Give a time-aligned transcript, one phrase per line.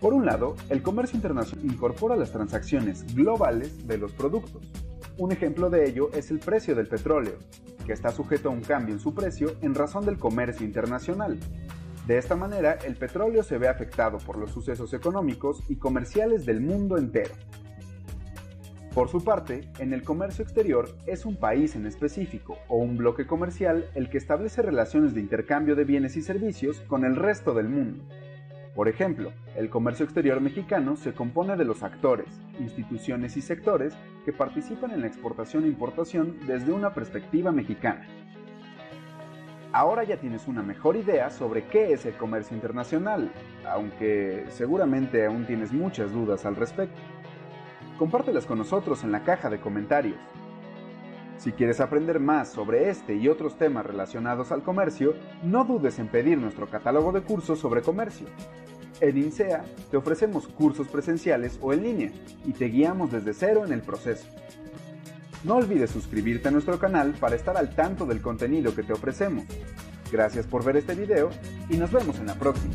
[0.00, 4.62] Por un lado, el comercio internacional incorpora las transacciones globales de los productos.
[5.16, 7.34] Un ejemplo de ello es el precio del petróleo,
[7.86, 11.38] que está sujeto a un cambio en su precio en razón del comercio internacional.
[12.06, 16.60] De esta manera, el petróleo se ve afectado por los sucesos económicos y comerciales del
[16.60, 17.34] mundo entero.
[18.92, 23.26] Por su parte, en el comercio exterior es un país en específico o un bloque
[23.26, 27.68] comercial el que establece relaciones de intercambio de bienes y servicios con el resto del
[27.68, 28.04] mundo.
[28.74, 33.94] Por ejemplo, el comercio exterior mexicano se compone de los actores, instituciones y sectores
[34.24, 38.06] que participan en la exportación e importación desde una perspectiva mexicana.
[39.72, 43.32] Ahora ya tienes una mejor idea sobre qué es el comercio internacional,
[43.66, 47.00] aunque seguramente aún tienes muchas dudas al respecto
[48.02, 50.18] compártelas con nosotros en la caja de comentarios.
[51.38, 56.08] Si quieres aprender más sobre este y otros temas relacionados al comercio, no dudes en
[56.08, 58.26] pedir nuestro catálogo de cursos sobre comercio.
[59.00, 62.10] En INSEA te ofrecemos cursos presenciales o en línea
[62.44, 64.26] y te guiamos desde cero en el proceso.
[65.44, 69.44] No olvides suscribirte a nuestro canal para estar al tanto del contenido que te ofrecemos.
[70.10, 71.30] Gracias por ver este video
[71.68, 72.74] y nos vemos en la próxima.